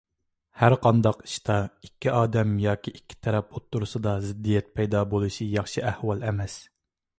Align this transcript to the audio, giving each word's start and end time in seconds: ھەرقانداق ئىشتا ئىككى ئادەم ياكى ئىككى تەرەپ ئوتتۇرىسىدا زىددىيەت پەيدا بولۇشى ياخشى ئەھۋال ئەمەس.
ھەرقانداق 0.59 1.19
ئىشتا 1.27 1.57
ئىككى 1.87 2.11
ئادەم 2.13 2.55
ياكى 2.63 2.95
ئىككى 2.95 3.19
تەرەپ 3.27 3.55
ئوتتۇرىسىدا 3.59 4.15
زىددىيەت 4.27 4.75
پەيدا 4.81 5.07
بولۇشى 5.15 5.51
ياخشى 5.59 5.89
ئەھۋال 5.93 6.29
ئەمەس. 6.31 6.61